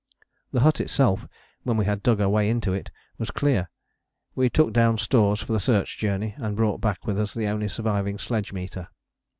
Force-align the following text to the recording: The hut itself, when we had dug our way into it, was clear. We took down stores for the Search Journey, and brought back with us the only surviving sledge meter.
The 0.51 0.61
hut 0.61 0.81
itself, 0.81 1.27
when 1.61 1.77
we 1.77 1.85
had 1.85 2.01
dug 2.01 2.19
our 2.21 2.27
way 2.27 2.49
into 2.49 2.73
it, 2.73 2.89
was 3.19 3.29
clear. 3.29 3.69
We 4.33 4.49
took 4.49 4.73
down 4.73 4.97
stores 4.97 5.43
for 5.43 5.53
the 5.53 5.59
Search 5.59 5.99
Journey, 5.99 6.33
and 6.37 6.55
brought 6.55 6.81
back 6.81 7.05
with 7.05 7.19
us 7.19 7.35
the 7.35 7.45
only 7.45 7.67
surviving 7.67 8.17
sledge 8.17 8.51
meter. 8.51 8.87